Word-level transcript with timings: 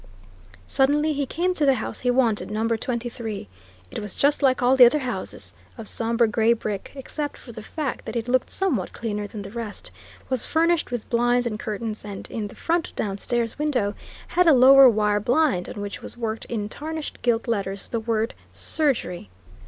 Suddenly 0.65 1.13
he 1.13 1.27
came 1.27 1.53
to 1.53 1.63
the 1.63 1.75
house 1.75 1.99
he 1.99 2.09
wanted 2.09 2.49
Number 2.49 2.75
23. 2.75 3.47
It 3.91 3.99
was 3.99 4.15
just 4.15 4.41
like 4.41 4.59
all 4.63 4.75
the 4.75 4.87
other 4.87 4.97
houses, 5.05 5.53
of 5.77 5.87
sombre 5.87 6.27
grey 6.27 6.53
brick, 6.53 6.91
except 6.95 7.37
for 7.37 7.51
the 7.51 7.61
fact 7.61 8.05
that 8.05 8.15
it 8.15 8.27
looked 8.27 8.49
somewhat 8.49 8.93
cleaner 8.93 9.27
than 9.27 9.43
the 9.43 9.51
rest, 9.51 9.91
was 10.27 10.43
furnished 10.43 10.89
with 10.89 11.07
blinds 11.11 11.45
and 11.45 11.59
curtains, 11.59 12.03
and 12.03 12.27
in 12.31 12.47
the 12.47 12.55
front 12.55 12.95
downstairs 12.95 13.59
window 13.59 13.93
had 14.29 14.47
a 14.47 14.53
lower 14.53 14.89
wire 14.89 15.19
blind, 15.19 15.69
on 15.69 15.79
which 15.79 16.01
was 16.01 16.17
worked 16.17 16.45
in 16.45 16.67
tarnished 16.67 17.21
gilt 17.21 17.47
letters, 17.47 17.87
the 17.87 17.99
word 17.99 18.33
Surgery. 18.53 19.29